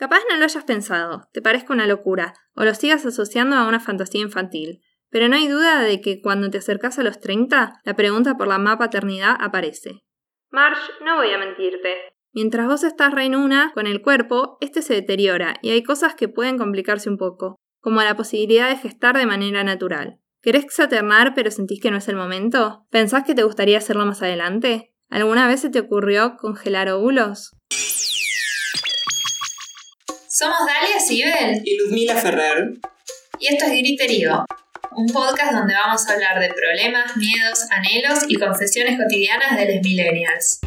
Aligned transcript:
Capaz 0.00 0.20
no 0.30 0.38
lo 0.38 0.44
hayas 0.44 0.64
pensado, 0.64 1.28
te 1.30 1.42
parezca 1.42 1.74
una 1.74 1.86
locura, 1.86 2.32
o 2.54 2.64
lo 2.64 2.74
sigas 2.74 3.04
asociando 3.04 3.54
a 3.56 3.68
una 3.68 3.80
fantasía 3.80 4.22
infantil, 4.22 4.80
pero 5.10 5.28
no 5.28 5.36
hay 5.36 5.46
duda 5.46 5.82
de 5.82 6.00
que 6.00 6.22
cuando 6.22 6.48
te 6.48 6.56
acercas 6.56 6.98
a 6.98 7.02
los 7.02 7.20
30, 7.20 7.82
la 7.84 7.96
pregunta 7.96 8.38
por 8.38 8.48
la 8.48 8.56
más 8.56 8.78
paternidad 8.78 9.36
aparece. 9.38 10.00
Marsh, 10.50 10.78
no 11.04 11.16
voy 11.16 11.30
a 11.32 11.38
mentirte. 11.38 11.98
Mientras 12.32 12.66
vos 12.66 12.82
estás 12.82 13.12
re 13.12 13.26
en 13.26 13.36
una, 13.36 13.72
con 13.74 13.86
el 13.86 14.00
cuerpo, 14.00 14.56
este 14.62 14.80
se 14.80 14.94
deteriora 14.94 15.56
y 15.60 15.68
hay 15.68 15.82
cosas 15.82 16.14
que 16.14 16.28
pueden 16.28 16.56
complicarse 16.56 17.10
un 17.10 17.18
poco, 17.18 17.56
como 17.80 18.00
la 18.00 18.16
posibilidad 18.16 18.70
de 18.70 18.78
gestar 18.78 19.18
de 19.18 19.26
manera 19.26 19.64
natural. 19.64 20.18
¿Querés 20.40 20.64
exaternar 20.64 21.34
pero 21.34 21.50
sentís 21.50 21.78
que 21.78 21.90
no 21.90 21.98
es 21.98 22.08
el 22.08 22.16
momento? 22.16 22.86
¿Pensás 22.90 23.24
que 23.24 23.34
te 23.34 23.42
gustaría 23.42 23.76
hacerlo 23.76 24.06
más 24.06 24.22
adelante? 24.22 24.94
¿Alguna 25.10 25.46
vez 25.46 25.60
se 25.60 25.68
te 25.68 25.80
ocurrió 25.80 26.38
congelar 26.38 26.88
óvulos? 26.88 27.54
Somos 30.40 30.60
Dalia 30.66 30.98
Sibel 30.98 31.60
y 31.66 31.76
Luzmila 31.76 32.16
Ferrer. 32.16 32.70
Y 33.38 33.48
esto 33.48 33.66
es 33.66 33.72
Griterío, 33.72 34.46
un 34.96 35.06
podcast 35.08 35.52
donde 35.52 35.74
vamos 35.74 36.08
a 36.08 36.14
hablar 36.14 36.40
de 36.40 36.48
problemas, 36.48 37.14
miedos, 37.18 37.66
anhelos 37.70 38.20
y 38.26 38.36
confesiones 38.36 38.98
cotidianas 38.98 39.58
de 39.58 39.74
los 39.74 39.84
millennials. 39.84 40.60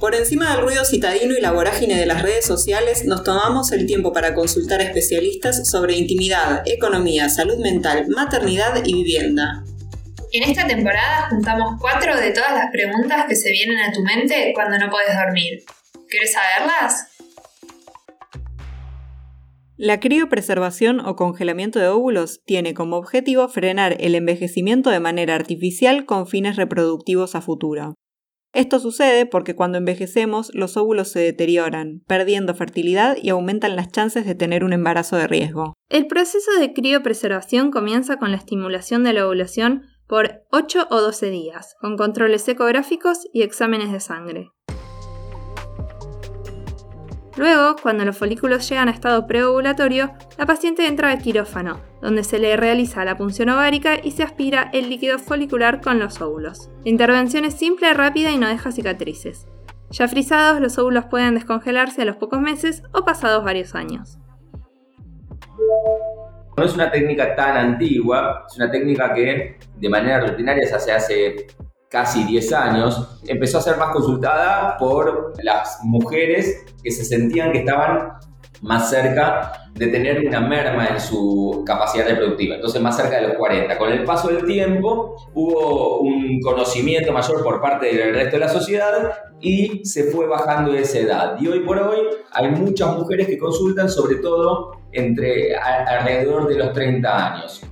Por 0.00 0.16
encima 0.16 0.50
del 0.50 0.62
ruido 0.62 0.84
citadino 0.84 1.36
y 1.38 1.40
la 1.40 1.52
vorágine 1.52 1.94
de 1.94 2.06
las 2.06 2.20
redes 2.20 2.44
sociales, 2.44 3.04
nos 3.04 3.22
tomamos 3.22 3.70
el 3.70 3.86
tiempo 3.86 4.12
para 4.12 4.34
consultar 4.34 4.80
a 4.80 4.84
especialistas 4.84 5.70
sobre 5.70 5.94
intimidad, 5.94 6.64
economía, 6.66 7.28
salud 7.28 7.58
mental, 7.58 8.06
maternidad 8.08 8.82
y 8.84 8.92
vivienda. 8.92 9.62
En 10.32 10.50
esta 10.50 10.66
temporada 10.66 11.28
juntamos 11.30 11.80
cuatro 11.80 12.16
de 12.16 12.32
todas 12.32 12.54
las 12.54 12.72
preguntas 12.72 13.26
que 13.28 13.36
se 13.36 13.52
vienen 13.52 13.78
a 13.78 13.92
tu 13.92 14.02
mente 14.02 14.50
cuando 14.52 14.78
no 14.78 14.90
puedes 14.90 15.14
dormir. 15.16 15.62
¿Quieres 16.08 16.32
saberlas? 16.32 17.11
La 19.84 19.98
criopreservación 19.98 21.00
o 21.00 21.16
congelamiento 21.16 21.80
de 21.80 21.88
óvulos 21.88 22.40
tiene 22.44 22.72
como 22.72 22.94
objetivo 22.94 23.48
frenar 23.48 23.96
el 23.98 24.14
envejecimiento 24.14 24.90
de 24.90 25.00
manera 25.00 25.34
artificial 25.34 26.06
con 26.06 26.28
fines 26.28 26.54
reproductivos 26.54 27.34
a 27.34 27.40
futuro. 27.40 27.96
Esto 28.52 28.78
sucede 28.78 29.26
porque 29.26 29.56
cuando 29.56 29.78
envejecemos 29.78 30.54
los 30.54 30.76
óvulos 30.76 31.08
se 31.08 31.18
deterioran, 31.18 32.04
perdiendo 32.06 32.54
fertilidad 32.54 33.16
y 33.20 33.30
aumentan 33.30 33.74
las 33.74 33.90
chances 33.90 34.24
de 34.24 34.36
tener 34.36 34.62
un 34.62 34.72
embarazo 34.72 35.16
de 35.16 35.26
riesgo. 35.26 35.74
El 35.88 36.06
proceso 36.06 36.52
de 36.60 36.72
criopreservación 36.72 37.72
comienza 37.72 38.18
con 38.18 38.30
la 38.30 38.36
estimulación 38.36 39.02
de 39.02 39.14
la 39.14 39.26
ovulación 39.26 39.82
por 40.06 40.44
8 40.52 40.86
o 40.90 41.00
12 41.00 41.30
días, 41.30 41.74
con 41.80 41.96
controles 41.96 42.46
ecográficos 42.46 43.26
y 43.32 43.42
exámenes 43.42 43.90
de 43.90 43.98
sangre. 43.98 44.52
Luego, 47.36 47.76
cuando 47.82 48.04
los 48.04 48.16
folículos 48.16 48.68
llegan 48.68 48.88
a 48.88 48.92
estado 48.92 49.26
preovulatorio, 49.26 50.12
la 50.36 50.44
paciente 50.44 50.86
entra 50.86 51.10
al 51.10 51.18
quirófano, 51.18 51.80
donde 52.02 52.24
se 52.24 52.38
le 52.38 52.56
realiza 52.56 53.06
la 53.06 53.16
punción 53.16 53.48
ovárica 53.48 53.96
y 54.02 54.10
se 54.10 54.22
aspira 54.22 54.68
el 54.74 54.90
líquido 54.90 55.18
folicular 55.18 55.80
con 55.80 55.98
los 55.98 56.20
óvulos. 56.20 56.70
La 56.84 56.90
intervención 56.90 57.46
es 57.46 57.54
simple, 57.54 57.94
rápida 57.94 58.30
y 58.30 58.38
no 58.38 58.48
deja 58.48 58.70
cicatrices. 58.70 59.46
Ya 59.90 60.08
frisados, 60.08 60.60
los 60.60 60.78
óvulos 60.78 61.06
pueden 61.06 61.34
descongelarse 61.34 62.02
a 62.02 62.04
los 62.04 62.16
pocos 62.16 62.40
meses 62.40 62.82
o 62.92 63.04
pasados 63.04 63.44
varios 63.44 63.74
años. 63.74 64.18
No 66.56 66.64
es 66.64 66.74
una 66.74 66.90
técnica 66.90 67.34
tan 67.34 67.56
antigua, 67.56 68.44
es 68.46 68.56
una 68.58 68.70
técnica 68.70 69.14
que 69.14 69.58
de 69.76 69.88
manera 69.88 70.20
rutinaria 70.20 70.66
se 70.66 70.74
hace 70.74 70.92
hace 70.92 71.46
casi 71.92 72.24
10 72.24 72.52
años, 72.54 73.20
empezó 73.26 73.58
a 73.58 73.60
ser 73.60 73.76
más 73.76 73.90
consultada 73.90 74.78
por 74.78 75.34
las 75.42 75.78
mujeres 75.82 76.64
que 76.82 76.90
se 76.90 77.04
sentían 77.04 77.52
que 77.52 77.58
estaban 77.58 78.14
más 78.62 78.88
cerca 78.88 79.52
de 79.74 79.88
tener 79.88 80.26
una 80.26 80.40
merma 80.40 80.86
en 80.86 80.98
su 80.98 81.62
capacidad 81.66 82.08
reproductiva, 82.08 82.54
entonces 82.54 82.80
más 82.80 82.96
cerca 82.96 83.16
de 83.16 83.28
los 83.28 83.36
40. 83.36 83.76
Con 83.76 83.92
el 83.92 84.04
paso 84.04 84.28
del 84.28 84.46
tiempo 84.46 85.16
hubo 85.34 85.98
un 85.98 86.40
conocimiento 86.40 87.12
mayor 87.12 87.42
por 87.42 87.60
parte 87.60 87.94
del 87.94 88.14
resto 88.14 88.36
de 88.36 88.40
la 88.40 88.48
sociedad 88.48 89.12
y 89.40 89.84
se 89.84 90.04
fue 90.04 90.26
bajando 90.26 90.72
esa 90.74 90.98
edad. 90.98 91.36
Y 91.40 91.48
hoy 91.48 91.60
por 91.60 91.78
hoy 91.78 91.98
hay 92.32 92.50
muchas 92.52 92.96
mujeres 92.96 93.26
que 93.26 93.36
consultan, 93.36 93.90
sobre 93.90 94.16
todo 94.16 94.78
entre 94.92 95.56
alrededor 95.56 96.48
de 96.48 96.56
los 96.56 96.72
30 96.72 97.34
años. 97.34 97.62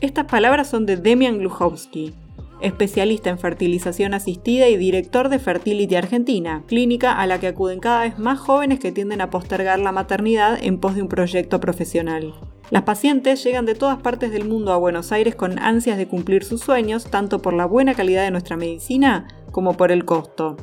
Estas 0.00 0.24
palabras 0.24 0.68
son 0.68 0.86
de 0.86 0.96
Demian 0.96 1.38
Gluchowski, 1.38 2.14
especialista 2.60 3.30
en 3.30 3.38
fertilización 3.38 4.14
asistida 4.14 4.68
y 4.68 4.76
director 4.76 5.28
de 5.28 5.38
Fertility 5.38 5.94
Argentina, 5.94 6.62
clínica 6.66 7.18
a 7.18 7.26
la 7.26 7.40
que 7.40 7.48
acuden 7.48 7.80
cada 7.80 8.02
vez 8.02 8.18
más 8.18 8.38
jóvenes 8.38 8.80
que 8.80 8.92
tienden 8.92 9.20
a 9.20 9.30
postergar 9.30 9.78
la 9.78 9.92
maternidad 9.92 10.58
en 10.62 10.78
pos 10.78 10.94
de 10.94 11.02
un 11.02 11.08
proyecto 11.08 11.60
profesional. 11.60 12.34
Las 12.70 12.82
pacientes 12.82 13.42
llegan 13.42 13.66
de 13.66 13.74
todas 13.74 13.98
partes 13.98 14.30
del 14.30 14.48
mundo 14.48 14.72
a 14.72 14.76
Buenos 14.76 15.10
Aires 15.10 15.34
con 15.34 15.58
ansias 15.58 15.98
de 15.98 16.06
cumplir 16.06 16.44
sus 16.44 16.60
sueños, 16.60 17.04
tanto 17.10 17.42
por 17.42 17.52
la 17.52 17.66
buena 17.66 17.94
calidad 17.94 18.22
de 18.22 18.30
nuestra 18.30 18.56
medicina 18.56 19.26
como 19.50 19.76
por 19.76 19.90
el 19.90 20.04
costo. 20.04 20.56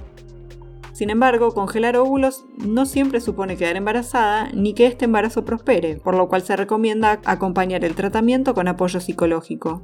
Sin 0.93 1.09
embargo, 1.11 1.53
congelar 1.53 1.95
óvulos 1.95 2.45
no 2.57 2.87
siempre 2.87 3.21
supone 3.21 3.55
quedar 3.55 3.75
embarazada 3.75 4.49
ni 4.53 4.73
que 4.73 4.87
este 4.87 5.05
embarazo 5.05 5.45
prospere, 5.45 5.97
por 5.97 6.15
lo 6.15 6.27
cual 6.27 6.41
se 6.41 6.55
recomienda 6.55 7.19
acompañar 7.25 7.85
el 7.85 7.93
tratamiento 7.93 8.55
con 8.55 8.67
apoyo 8.67 8.99
psicológico. 8.99 9.83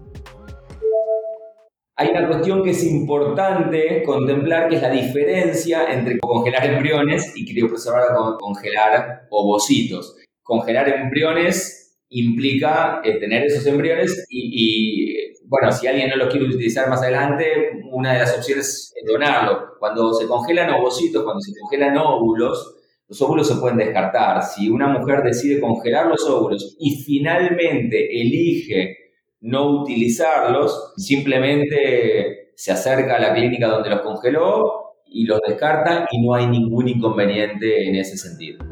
Hay 1.96 2.10
una 2.10 2.28
cuestión 2.28 2.64
que 2.64 2.72
es 2.72 2.84
importante 2.86 4.02
contemplar, 4.04 4.68
que 4.68 4.78
es 4.78 4.82
la 4.82 4.90
diferencia 4.90 5.94
entre 5.94 6.18
congelar 6.18 6.66
embriones 6.66 7.34
y 7.36 7.46
criopreservar 7.46 8.16
o 8.18 8.38
congelar 8.40 9.28
ovocitos. 9.30 10.18
Congelar 10.42 10.90
embriones 10.90 12.00
implica 12.10 13.00
eh, 13.04 13.20
tener 13.20 13.46
esos 13.46 13.68
embriones 13.68 14.26
y, 14.28 15.16
bueno, 15.46 15.72
si 15.72 15.86
alguien 15.86 16.10
no 16.10 16.16
los 16.16 16.30
quiere 16.30 16.48
utilizar 16.48 16.90
más 16.90 17.04
adelante, 17.04 17.46
una 17.92 18.14
de 18.14 18.20
las 18.20 18.38
opciones 18.38 18.92
es 18.96 19.06
donarlo. 19.06 19.76
Cuando 19.78 20.16
se 20.16 20.26
congelan 20.26 20.72
ovocitos, 20.72 21.24
cuando 21.24 21.42
se 21.42 21.52
congelan 21.60 21.96
óvulos, 21.98 22.76
los 23.08 23.22
óvulos 23.22 23.48
se 23.48 23.56
pueden 23.58 23.78
descartar. 23.78 24.42
Si 24.42 24.68
una 24.68 24.88
mujer 24.88 25.22
decide 25.22 25.62
congelar 25.62 26.08
los 26.08 26.28
óvulos 26.28 26.76
y 26.80 27.04
finalmente 27.04 28.20
elige 28.20 29.03
no 29.44 29.82
utilizarlos, 29.82 30.94
simplemente 30.96 32.54
se 32.56 32.72
acerca 32.72 33.18
a 33.18 33.20
la 33.20 33.34
clínica 33.34 33.68
donde 33.68 33.90
los 33.90 34.02
congeló 34.02 34.96
y 35.06 35.26
los 35.26 35.40
descarta 35.46 36.08
y 36.10 36.26
no 36.26 36.34
hay 36.34 36.48
ningún 36.48 36.88
inconveniente 36.88 37.88
en 37.88 37.96
ese 37.96 38.18
sentido. 38.18 38.64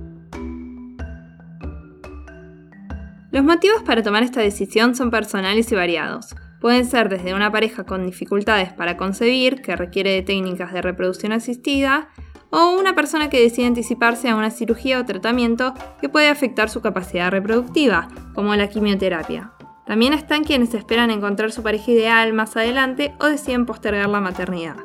Los 3.32 3.44
motivos 3.44 3.84
para 3.84 4.02
tomar 4.02 4.24
esta 4.24 4.42
decisión 4.42 4.96
son 4.96 5.12
personales 5.12 5.72
y 5.72 5.76
variados. 5.76 6.36
Pueden 6.62 6.86
ser 6.86 7.09
desde 7.09 7.34
una 7.34 7.52
pareja 7.52 7.86
con 7.86 8.06
dificultades 8.06 8.72
para 8.72 8.96
concebir, 8.96 9.62
que 9.62 9.76
requiere 9.76 10.12
de 10.12 10.22
técnicas 10.22 10.72
de 10.72 10.82
reproducción 10.82 11.34
asistida, 11.34 12.09
o 12.50 12.78
una 12.80 12.96
persona 12.96 13.30
que 13.30 13.42
decide 13.42 13.66
anticiparse 13.66 14.30
a 14.30 14.36
una 14.36 14.52
cirugía 14.52 15.00
o 15.00 15.06
tratamiento 15.06 15.74
que 16.00 16.09
puede 16.09 16.28
afectar 16.28 16.70
su 16.70 16.82
capacidad 16.82 17.32
reproductiva, 17.32 18.09
como 18.34 18.56
la 18.56 18.68
quimioterapia. 18.68 19.53
También 19.86 20.14
están 20.14 20.44
quienes 20.44 20.74
esperan 20.74 21.12
encontrar 21.12 21.52
su 21.52 21.64
pareja 21.64 21.92
ideal 21.92 22.34
más 22.34 22.56
adelante 22.56 23.14
o 23.19 23.25
deciden 23.25 23.66
postergar 23.66 24.09
la 24.09 24.22
maternidad. 24.22 24.75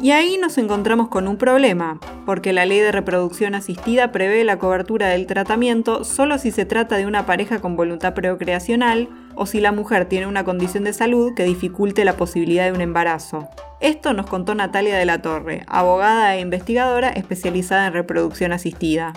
Y 0.00 0.12
ahí 0.12 0.38
nos 0.38 0.58
encontramos 0.58 1.08
con 1.08 1.26
un 1.26 1.38
problema, 1.38 1.98
porque 2.24 2.52
la 2.52 2.64
ley 2.66 2.78
de 2.78 2.92
reproducción 2.92 3.56
asistida 3.56 4.12
prevé 4.12 4.44
la 4.44 4.56
cobertura 4.56 5.08
del 5.08 5.26
tratamiento 5.26 6.04
solo 6.04 6.38
si 6.38 6.52
se 6.52 6.64
trata 6.64 6.96
de 6.96 7.06
una 7.06 7.26
pareja 7.26 7.60
con 7.60 7.74
voluntad 7.74 8.14
procreacional 8.14 9.08
o 9.34 9.44
si 9.44 9.60
la 9.60 9.72
mujer 9.72 10.04
tiene 10.04 10.28
una 10.28 10.44
condición 10.44 10.84
de 10.84 10.92
salud 10.92 11.34
que 11.34 11.42
dificulte 11.42 12.04
la 12.04 12.16
posibilidad 12.16 12.66
de 12.66 12.72
un 12.72 12.80
embarazo. 12.80 13.48
Esto 13.80 14.12
nos 14.12 14.26
contó 14.26 14.54
Natalia 14.54 14.96
de 14.96 15.04
la 15.04 15.20
Torre, 15.20 15.64
abogada 15.66 16.36
e 16.36 16.40
investigadora 16.40 17.08
especializada 17.10 17.88
en 17.88 17.92
reproducción 17.92 18.52
asistida. 18.52 19.14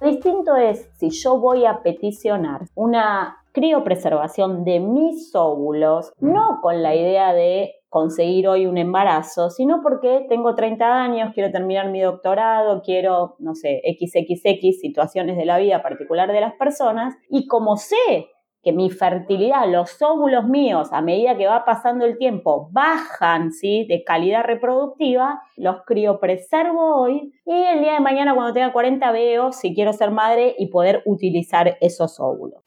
Distinto 0.00 0.56
es 0.56 0.90
si 0.96 1.10
yo 1.10 1.38
voy 1.38 1.66
a 1.66 1.82
peticionar 1.82 2.62
una 2.74 3.36
criopreservación 3.52 4.64
de 4.64 4.80
mis 4.80 5.34
óvulos, 5.34 6.12
no 6.20 6.60
con 6.62 6.82
la 6.82 6.94
idea 6.94 7.34
de 7.34 7.74
conseguir 7.90 8.48
hoy 8.48 8.66
un 8.66 8.78
embarazo, 8.78 9.50
sino 9.50 9.82
porque 9.82 10.24
tengo 10.28 10.54
30 10.54 11.02
años, 11.02 11.32
quiero 11.34 11.50
terminar 11.50 11.90
mi 11.90 12.00
doctorado, 12.00 12.82
quiero, 12.82 13.34
no 13.40 13.54
sé, 13.54 13.82
XXX 13.84 14.80
situaciones 14.80 15.36
de 15.36 15.44
la 15.44 15.58
vida 15.58 15.82
particular 15.82 16.32
de 16.32 16.40
las 16.40 16.54
personas, 16.54 17.14
y 17.28 17.46
como 17.46 17.76
sé 17.76 18.30
que 18.62 18.72
mi 18.72 18.90
fertilidad, 18.90 19.70
los 19.70 20.00
óvulos 20.02 20.44
míos, 20.46 20.88
a 20.92 21.00
medida 21.00 21.36
que 21.36 21.46
va 21.46 21.64
pasando 21.64 22.04
el 22.04 22.18
tiempo, 22.18 22.68
bajan 22.72 23.52
¿sí? 23.52 23.86
de 23.88 24.04
calidad 24.04 24.44
reproductiva, 24.44 25.42
los 25.56 25.82
criopreservo 25.86 26.96
hoy 26.96 27.32
y 27.46 27.52
el 27.52 27.80
día 27.80 27.94
de 27.94 28.00
mañana 28.00 28.34
cuando 28.34 28.52
tenga 28.52 28.72
40 28.72 29.10
veo 29.12 29.52
si 29.52 29.74
quiero 29.74 29.92
ser 29.92 30.10
madre 30.10 30.54
y 30.58 30.68
poder 30.68 31.02
utilizar 31.06 31.78
esos 31.80 32.20
óvulos. 32.20 32.62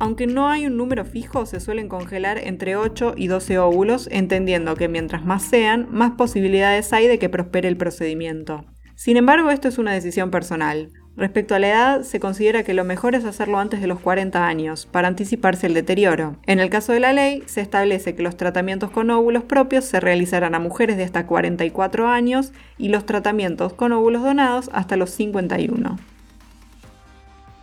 Aunque 0.00 0.26
no 0.26 0.48
hay 0.48 0.66
un 0.66 0.76
número 0.76 1.04
fijo, 1.04 1.46
se 1.46 1.60
suelen 1.60 1.88
congelar 1.88 2.38
entre 2.38 2.76
8 2.76 3.14
y 3.16 3.28
12 3.28 3.58
óvulos, 3.58 4.08
entendiendo 4.10 4.74
que 4.74 4.88
mientras 4.88 5.24
más 5.24 5.42
sean, 5.42 5.88
más 5.90 6.12
posibilidades 6.12 6.92
hay 6.92 7.06
de 7.06 7.18
que 7.18 7.28
prospere 7.28 7.68
el 7.68 7.76
procedimiento. 7.76 8.64
Sin 8.96 9.16
embargo, 9.16 9.50
esto 9.50 9.68
es 9.68 9.78
una 9.78 9.92
decisión 9.92 10.30
personal. 10.30 10.90
Respecto 11.16 11.54
a 11.54 11.60
la 11.60 11.68
edad, 11.68 12.02
se 12.02 12.18
considera 12.18 12.64
que 12.64 12.74
lo 12.74 12.82
mejor 12.82 13.14
es 13.14 13.24
hacerlo 13.24 13.58
antes 13.58 13.80
de 13.80 13.86
los 13.86 14.00
40 14.00 14.44
años, 14.48 14.86
para 14.86 15.06
anticiparse 15.06 15.68
el 15.68 15.74
deterioro. 15.74 16.34
En 16.46 16.58
el 16.58 16.70
caso 16.70 16.92
de 16.92 16.98
la 16.98 17.12
ley, 17.12 17.44
se 17.46 17.60
establece 17.60 18.16
que 18.16 18.22
los 18.24 18.36
tratamientos 18.36 18.90
con 18.90 19.10
óvulos 19.10 19.44
propios 19.44 19.84
se 19.84 20.00
realizarán 20.00 20.56
a 20.56 20.58
mujeres 20.58 20.96
de 20.96 21.04
hasta 21.04 21.26
44 21.26 22.08
años 22.08 22.52
y 22.78 22.88
los 22.88 23.06
tratamientos 23.06 23.74
con 23.74 23.92
óvulos 23.92 24.24
donados 24.24 24.70
hasta 24.72 24.96
los 24.96 25.10
51. 25.10 25.98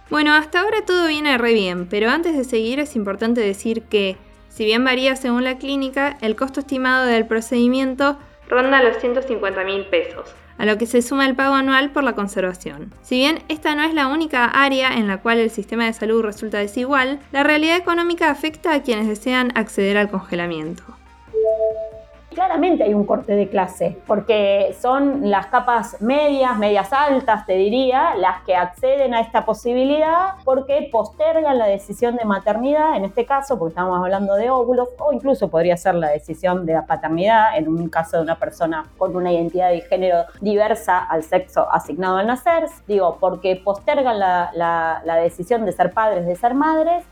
Bueno, 0.10 0.34
hasta 0.34 0.62
ahora 0.62 0.86
todo 0.86 1.08
viene 1.08 1.38
re 1.38 1.54
bien, 1.54 1.88
pero 1.88 2.10
antes 2.10 2.38
de 2.38 2.46
seguir 2.46 2.80
es 2.80 2.96
importante 2.96 3.42
decir 3.42 3.82
que, 3.84 4.16
si 4.48 4.64
bien 4.64 4.86
varía 4.86 5.18
según 5.18 5.44
la 5.44 5.58
clínica, 5.58 6.18
el 6.22 6.38
costo 6.38 6.62
estimado 6.62 7.06
del 7.06 7.28
procedimiento 7.28 8.18
ronda 8.48 8.82
los 8.82 8.98
150 8.98 9.64
mil 9.66 9.86
pesos 9.88 10.36
a 10.58 10.66
lo 10.66 10.78
que 10.78 10.86
se 10.86 11.02
suma 11.02 11.26
el 11.26 11.36
pago 11.36 11.56
anual 11.56 11.92
por 11.92 12.04
la 12.04 12.14
conservación. 12.14 12.94
Si 13.02 13.16
bien 13.16 13.40
esta 13.48 13.76
no 13.76 13.84
es 13.84 13.94
la 13.94 14.08
única 14.08 14.46
área 14.46 14.98
en 14.98 15.08
la 15.08 15.18
cual 15.18 15.40
el 15.40 15.50
sistema 15.50 15.86
de 15.86 15.94
salud 15.94 16.22
resulta 16.22 16.60
desigual, 16.60 17.20
la 17.32 17.44
realidad 17.44 17.78
económica 17.78 18.30
afecta 18.30 18.74
a 18.74 18.82
quienes 18.82 19.08
desean 19.08 19.52
acceder 19.56 19.98
al 19.98 20.10
congelamiento. 20.10 21.01
Claramente 22.34 22.86
hay 22.86 22.94
un 22.94 23.06
corte 23.06 23.36
de 23.36 23.50
clase, 23.50 23.98
porque 24.08 24.74
son 24.80 25.30
las 25.30 25.48
capas 25.48 26.02
medias, 26.02 26.58
medias 26.58 26.94
altas, 26.94 27.46
te 27.46 27.56
diría, 27.56 28.16
las 28.16 28.42
que 28.44 28.56
acceden 28.56 29.14
a 29.14 29.20
esta 29.20 29.44
posibilidad 29.44 30.36
porque 30.46 30.88
postergan 30.90 31.58
la 31.58 31.66
decisión 31.66 32.16
de 32.16 32.24
maternidad, 32.24 32.96
en 32.96 33.04
este 33.04 33.26
caso, 33.26 33.60
porque 33.60 33.72
estamos 33.72 34.02
hablando 34.02 34.36
de 34.36 34.50
óvulos, 34.50 34.88
o 35.00 35.12
incluso 35.12 35.50
podría 35.50 35.76
ser 35.76 35.96
la 35.96 36.08
decisión 36.08 36.66
de 36.66 36.74
la 36.74 36.86
paternidad 36.86 37.58
en 37.58 37.68
un 37.68 37.90
caso 37.90 38.16
de 38.16 38.24
una 38.24 38.40
persona 38.40 38.86
con 38.98 39.14
una 39.14 39.34
identidad 39.34 39.70
de 39.70 39.82
género 39.82 40.24
diversa 40.40 41.00
al 41.00 41.24
sexo 41.24 41.70
asignado 41.70 42.16
al 42.16 42.28
nacer, 42.28 42.66
digo, 42.88 43.18
porque 43.20 43.58
postergan 43.58 44.18
la, 44.18 45.20
decisión 45.22 45.66
de 45.66 45.74
ser 45.74 45.92
padres, 45.92 46.26
de 46.26 46.36
ser 46.38 46.54
madres. 46.54 47.04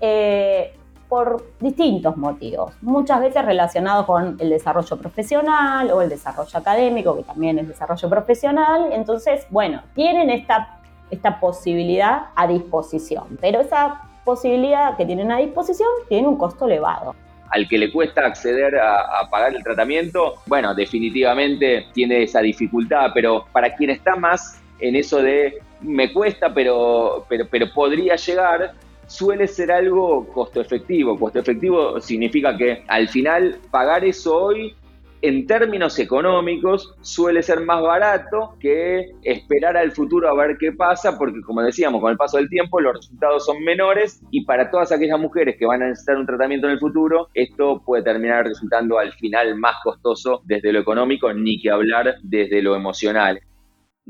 Eh, 0.00 0.77
por 1.08 1.44
distintos 1.60 2.16
motivos, 2.16 2.74
muchas 2.82 3.20
veces 3.20 3.44
relacionados 3.44 4.06
con 4.06 4.36
el 4.38 4.50
desarrollo 4.50 4.96
profesional 4.98 5.90
o 5.90 6.02
el 6.02 6.08
desarrollo 6.08 6.58
académico, 6.58 7.16
que 7.16 7.22
también 7.22 7.58
es 7.58 7.68
desarrollo 7.68 8.08
profesional. 8.10 8.90
Entonces, 8.92 9.46
bueno, 9.50 9.82
tienen 9.94 10.30
esta, 10.30 10.80
esta 11.10 11.40
posibilidad 11.40 12.26
a 12.36 12.46
disposición, 12.46 13.38
pero 13.40 13.60
esa 13.60 14.02
posibilidad 14.24 14.96
que 14.96 15.06
tienen 15.06 15.32
a 15.32 15.38
disposición 15.38 15.88
tiene 16.08 16.28
un 16.28 16.36
costo 16.36 16.66
elevado 16.66 17.14
al 17.50 17.66
que 17.66 17.78
le 17.78 17.90
cuesta 17.90 18.26
acceder 18.26 18.76
a, 18.76 19.28
pagar 19.30 19.54
el 19.54 19.62
tratamiento, 19.62 20.34
bueno, 20.46 20.74
definitivamente 20.74 21.86
tiene 21.92 22.22
esa 22.22 22.40
dificultad, 22.40 23.10
pero 23.14 23.46
para 23.52 23.74
quien 23.74 23.90
está 23.90 24.16
más 24.16 24.60
en 24.80 24.96
eso 24.96 25.22
de 25.22 25.58
me 25.80 26.12
cuesta, 26.12 26.52
pero, 26.52 27.24
pero, 27.28 27.46
pero 27.50 27.72
podría 27.72 28.16
llegar, 28.16 28.74
suele 29.08 29.48
ser 29.48 29.72
algo 29.72 30.28
costo 30.28 30.60
efectivo. 30.60 31.18
Costo 31.18 31.40
efectivo 31.40 32.00
significa 32.00 32.56
que 32.56 32.84
al 32.86 33.08
final 33.08 33.58
pagar 33.70 34.04
eso 34.04 34.36
hoy 34.36 34.76
en 35.20 35.46
términos 35.46 35.98
económicos 35.98 36.94
suele 37.00 37.42
ser 37.42 37.60
más 37.60 37.82
barato 37.82 38.54
que 38.60 39.10
esperar 39.22 39.76
al 39.76 39.90
futuro 39.90 40.28
a 40.28 40.34
ver 40.34 40.56
qué 40.58 40.72
pasa, 40.72 41.18
porque 41.18 41.40
como 41.40 41.62
decíamos, 41.62 42.00
con 42.00 42.12
el 42.12 42.16
paso 42.16 42.36
del 42.36 42.48
tiempo 42.48 42.80
los 42.80 42.96
resultados 42.96 43.44
son 43.44 43.64
menores 43.64 44.22
y 44.30 44.44
para 44.44 44.70
todas 44.70 44.92
aquellas 44.92 45.18
mujeres 45.18 45.56
que 45.58 45.66
van 45.66 45.82
a 45.82 45.88
necesitar 45.88 46.16
un 46.16 46.26
tratamiento 46.26 46.68
en 46.68 46.74
el 46.74 46.78
futuro, 46.78 47.28
esto 47.34 47.82
puede 47.84 48.04
terminar 48.04 48.46
resultando 48.46 48.98
al 48.98 49.12
final 49.14 49.56
más 49.56 49.76
costoso 49.82 50.42
desde 50.44 50.72
lo 50.72 50.78
económico, 50.78 51.32
ni 51.32 51.60
que 51.60 51.70
hablar 51.70 52.16
desde 52.22 52.62
lo 52.62 52.76
emocional. 52.76 53.40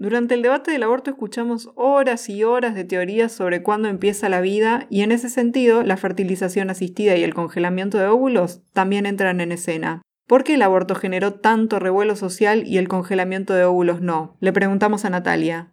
Durante 0.00 0.35
el 0.37 0.43
debate 0.43 0.71
del 0.71 0.85
aborto 0.85 1.11
escuchamos 1.11 1.73
horas 1.75 2.29
y 2.29 2.45
horas 2.45 2.77
de 2.77 2.85
teorías 2.85 3.33
sobre 3.33 3.65
cuándo 3.65 3.89
empieza 3.89 4.29
la 4.29 4.41
vida 4.41 4.87
y 4.91 5.03
en 5.03 5.11
ese 5.11 5.29
sentido 5.29 5.83
la 5.83 5.97
fertilización 5.97 6.71
asistida 6.71 7.17
y 7.17 7.25
el 7.25 7.35
congelamiento 7.35 7.99
de 7.99 8.06
óvulos 8.06 8.62
también 8.73 9.06
entran 9.06 9.41
en 9.41 9.50
escena. 9.50 10.03
¿Por 10.29 10.45
qué 10.45 10.55
el 10.55 10.62
aborto 10.62 10.95
generó 10.95 11.35
tanto 11.35 11.81
revuelo 11.81 12.15
social 12.15 12.65
y 12.65 12.79
el 12.79 12.87
congelamiento 12.87 13.55
de 13.55 13.65
óvulos 13.65 14.00
no? 14.00 14.37
Le 14.39 14.53
preguntamos 14.53 15.05
a 15.05 15.11
Natalia. 15.11 15.73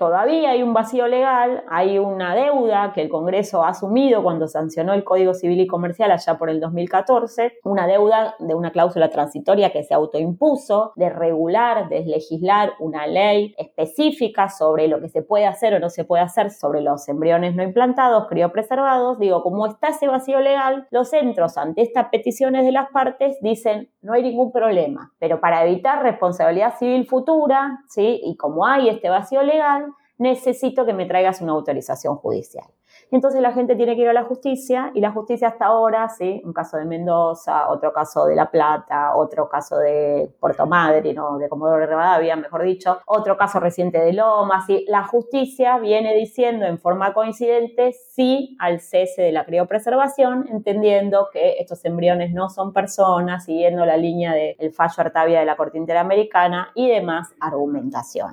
Todavía 0.00 0.52
hay 0.52 0.62
un 0.62 0.72
vacío 0.72 1.06
legal, 1.08 1.62
hay 1.68 1.98
una 1.98 2.34
deuda 2.34 2.90
que 2.94 3.02
el 3.02 3.10
Congreso 3.10 3.62
ha 3.62 3.68
asumido 3.68 4.22
cuando 4.22 4.48
sancionó 4.48 4.94
el 4.94 5.04
Código 5.04 5.34
Civil 5.34 5.60
y 5.60 5.66
Comercial 5.66 6.10
allá 6.10 6.38
por 6.38 6.48
el 6.48 6.58
2014, 6.58 7.58
una 7.64 7.86
deuda 7.86 8.34
de 8.38 8.54
una 8.54 8.70
cláusula 8.70 9.10
transitoria 9.10 9.72
que 9.72 9.82
se 9.82 9.92
autoimpuso 9.92 10.94
de 10.96 11.10
regular, 11.10 11.90
de 11.90 12.00
legislar 12.06 12.72
una 12.78 13.06
ley 13.06 13.54
específica 13.58 14.48
sobre 14.48 14.88
lo 14.88 15.02
que 15.02 15.10
se 15.10 15.20
puede 15.20 15.44
hacer 15.44 15.74
o 15.74 15.80
no 15.80 15.90
se 15.90 16.06
puede 16.06 16.22
hacer 16.22 16.50
sobre 16.50 16.80
los 16.80 17.06
embriones 17.10 17.54
no 17.54 17.62
implantados, 17.62 18.26
criopreservados. 18.26 19.18
Digo, 19.18 19.42
como 19.42 19.66
está 19.66 19.88
ese 19.88 20.08
vacío 20.08 20.40
legal, 20.40 20.88
los 20.90 21.10
centros 21.10 21.58
ante 21.58 21.82
estas 21.82 22.06
peticiones 22.08 22.64
de 22.64 22.72
las 22.72 22.88
partes 22.90 23.36
dicen 23.42 23.90
no 24.00 24.14
hay 24.14 24.22
ningún 24.22 24.50
problema, 24.50 25.12
pero 25.18 25.40
para 25.40 25.62
evitar 25.66 26.02
responsabilidad 26.02 26.78
civil 26.78 27.04
futura, 27.04 27.80
¿sí? 27.86 28.18
Y 28.24 28.38
como 28.38 28.66
hay 28.66 28.88
este 28.88 29.10
vacío 29.10 29.42
legal, 29.42 29.89
necesito 30.20 30.84
que 30.84 30.92
me 30.92 31.06
traigas 31.06 31.40
una 31.40 31.52
autorización 31.52 32.16
judicial. 32.16 32.66
Entonces 33.10 33.40
la 33.40 33.52
gente 33.52 33.74
tiene 33.74 33.96
que 33.96 34.02
ir 34.02 34.08
a 34.08 34.12
la 34.12 34.24
justicia 34.24 34.92
y 34.94 35.00
la 35.00 35.10
justicia 35.10 35.48
hasta 35.48 35.66
ahora, 35.66 36.08
sí, 36.10 36.42
un 36.44 36.52
caso 36.52 36.76
de 36.76 36.84
Mendoza, 36.84 37.68
otro 37.70 37.92
caso 37.92 38.26
de 38.26 38.36
La 38.36 38.50
Plata, 38.50 39.16
otro 39.16 39.48
caso 39.48 39.78
de 39.78 40.30
Puerto 40.38 40.66
Madryn 40.66 41.18
o 41.18 41.38
de 41.38 41.48
Comodoro 41.48 41.86
Rivadavia, 41.86 42.36
mejor 42.36 42.62
dicho, 42.62 43.00
otro 43.06 43.36
caso 43.36 43.58
reciente 43.58 43.98
de 43.98 44.12
Lomas, 44.12 44.68
y 44.68 44.84
la 44.86 45.06
justicia 45.06 45.78
viene 45.78 46.14
diciendo 46.14 46.66
en 46.66 46.78
forma 46.78 47.14
coincidente 47.14 47.92
sí 47.92 48.56
al 48.60 48.80
cese 48.80 49.22
de 49.22 49.32
la 49.32 49.46
criopreservación, 49.46 50.46
entendiendo 50.48 51.28
que 51.32 51.56
estos 51.58 51.82
embriones 51.86 52.32
no 52.32 52.50
son 52.50 52.72
personas, 52.72 53.46
siguiendo 53.46 53.86
la 53.86 53.96
línea 53.96 54.34
del 54.34 54.72
fallo 54.72 54.94
Artavia 54.98 55.40
de 55.40 55.46
la 55.46 55.56
Corte 55.56 55.78
Interamericana 55.78 56.72
y 56.74 56.88
demás 56.88 57.34
argumentación. 57.40 58.30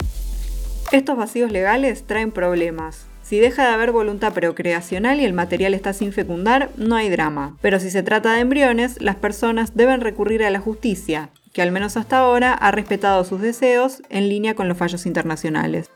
Estos 0.91 1.17
vacíos 1.17 1.51
legales 1.51 2.07
traen 2.07 2.31
problemas. 2.31 3.07
Si 3.21 3.39
deja 3.39 3.63
de 3.63 3.73
haber 3.73 3.91
voluntad 3.91 4.33
procreacional 4.33 5.19
y 5.19 5.25
el 5.25 5.33
material 5.33 5.73
está 5.73 5.91
sin 5.91 6.13
fecundar, 6.13 6.69
no 6.77 6.95
hay 6.95 7.09
drama. 7.09 7.57
Pero 7.61 7.81
si 7.81 7.91
se 7.91 8.03
trata 8.03 8.31
de 8.33 8.39
embriones, 8.39 9.01
las 9.01 9.17
personas 9.17 9.75
deben 9.75 9.99
recurrir 9.99 10.45
a 10.45 10.49
la 10.49 10.61
justicia, 10.61 11.29
que 11.51 11.61
al 11.61 11.73
menos 11.73 11.97
hasta 11.97 12.19
ahora 12.19 12.53
ha 12.53 12.71
respetado 12.71 13.25
sus 13.25 13.41
deseos 13.41 14.01
en 14.07 14.29
línea 14.29 14.55
con 14.55 14.69
los 14.69 14.77
fallos 14.77 15.05
internacionales. 15.05 15.91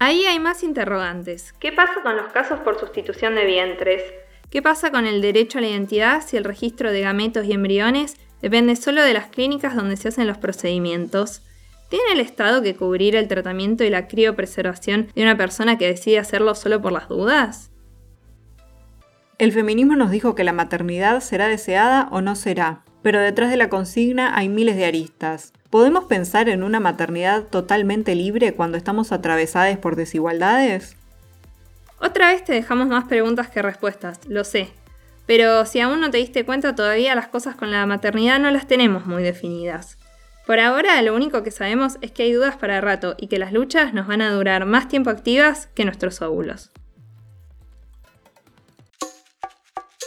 Ahí 0.00 0.26
hay 0.26 0.38
más 0.38 0.62
interrogantes. 0.62 1.54
¿Qué 1.58 1.72
pasa 1.72 2.02
con 2.02 2.14
los 2.14 2.30
casos 2.30 2.60
por 2.60 2.78
sustitución 2.78 3.34
de 3.36 3.46
vientres? 3.46 4.02
¿Qué 4.50 4.60
pasa 4.60 4.90
con 4.90 5.06
el 5.06 5.22
derecho 5.22 5.58
a 5.58 5.60
la 5.62 5.68
identidad 5.68 6.22
si 6.26 6.36
el 6.36 6.44
registro 6.44 6.92
de 6.92 7.00
gametos 7.00 7.46
y 7.46 7.52
embriones 7.52 8.16
depende 8.42 8.76
solo 8.76 9.02
de 9.02 9.14
las 9.14 9.28
clínicas 9.28 9.74
donde 9.74 9.96
se 9.96 10.08
hacen 10.08 10.26
los 10.26 10.36
procedimientos? 10.36 11.42
¿Tiene 11.88 12.12
el 12.12 12.20
Estado 12.20 12.62
que 12.62 12.76
cubrir 12.76 13.16
el 13.16 13.28
tratamiento 13.28 13.82
y 13.82 13.90
la 13.90 14.08
criopreservación 14.08 15.08
de 15.14 15.22
una 15.22 15.38
persona 15.38 15.78
que 15.78 15.86
decide 15.86 16.18
hacerlo 16.18 16.54
solo 16.54 16.82
por 16.82 16.92
las 16.92 17.08
dudas? 17.08 17.70
El 19.38 19.52
feminismo 19.52 19.96
nos 19.96 20.10
dijo 20.10 20.34
que 20.34 20.44
la 20.44 20.52
maternidad 20.52 21.20
será 21.20 21.48
deseada 21.48 22.08
o 22.10 22.20
no 22.20 22.34
será, 22.34 22.82
pero 23.02 23.20
detrás 23.20 23.50
de 23.50 23.56
la 23.56 23.70
consigna 23.70 24.36
hay 24.36 24.48
miles 24.48 24.76
de 24.76 24.84
aristas. 24.84 25.52
¿Podemos 25.70 26.04
pensar 26.04 26.48
en 26.48 26.62
una 26.62 26.80
maternidad 26.80 27.44
totalmente 27.44 28.14
libre 28.14 28.54
cuando 28.54 28.76
estamos 28.76 29.12
atravesadas 29.12 29.78
por 29.78 29.96
desigualdades? 29.96 30.96
Otra 32.00 32.32
vez 32.32 32.44
te 32.44 32.52
dejamos 32.52 32.88
más 32.88 33.04
preguntas 33.04 33.48
que 33.48 33.62
respuestas, 33.62 34.20
lo 34.26 34.44
sé. 34.44 34.68
Pero 35.26 35.66
si 35.66 35.80
aún 35.80 36.00
no 36.00 36.10
te 36.10 36.18
diste 36.18 36.44
cuenta, 36.44 36.74
todavía 36.74 37.14
las 37.14 37.28
cosas 37.28 37.54
con 37.54 37.70
la 37.70 37.84
maternidad 37.86 38.38
no 38.38 38.50
las 38.50 38.66
tenemos 38.66 39.06
muy 39.06 39.22
definidas. 39.22 39.97
Por 40.48 40.60
ahora 40.60 41.02
lo 41.02 41.14
único 41.14 41.42
que 41.42 41.50
sabemos 41.50 41.98
es 42.00 42.10
que 42.10 42.22
hay 42.22 42.32
dudas 42.32 42.56
para 42.56 42.80
rato 42.80 43.16
y 43.18 43.26
que 43.26 43.38
las 43.38 43.52
luchas 43.52 43.92
nos 43.92 44.06
van 44.06 44.22
a 44.22 44.32
durar 44.32 44.64
más 44.64 44.88
tiempo 44.88 45.10
activas 45.10 45.66
que 45.74 45.84
nuestros 45.84 46.22
óvulos. 46.22 46.70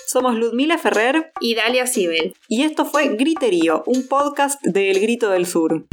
Somos 0.07 0.33
Ludmila 0.33 0.79
Ferrer 0.79 1.31
y 1.39 1.53
Dalia 1.53 1.85
Sibel. 1.85 2.33
Y 2.47 2.63
esto 2.63 2.85
fue 2.85 3.09
Griterío, 3.09 3.83
un 3.85 4.07
podcast 4.07 4.59
de 4.63 4.89
El 4.89 4.99
Grito 4.99 5.29
del 5.29 5.45
Sur. 5.45 5.85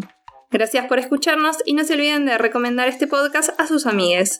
Gracias 0.52 0.86
por 0.86 1.00
escucharnos 1.00 1.58
y 1.66 1.74
no 1.74 1.84
se 1.84 1.96
olviden 1.96 2.28
de 2.28 2.38
recomendar 2.38 2.88
este 2.88 3.08
podcast 3.08 3.60
a 3.60 3.66
sus 3.66 3.88
amigues. 3.88 4.40